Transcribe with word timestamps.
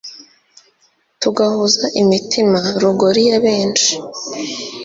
tugahuza 1.21 1.85
imitima, 2.01 2.59
rugoli 2.81 3.21
yabenshi 3.29 3.91